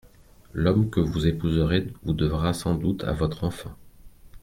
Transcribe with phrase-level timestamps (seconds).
[0.51, 3.73] L'homme que vous épouserez vous devra sans doute à votre enfant.